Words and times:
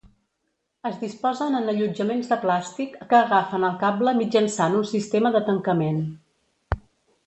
Es 0.89 0.95
disposen 1.03 1.57
en 1.59 1.73
allotjaments 1.73 2.31
de 2.33 2.37
plàstic 2.47 2.97
que 3.13 3.19
agafen 3.21 3.69
el 3.71 3.79
cable 3.87 4.17
mitjançant 4.25 4.83
un 4.83 4.91
sistema 4.97 5.37
de 5.39 5.47
tancament. 5.53 6.05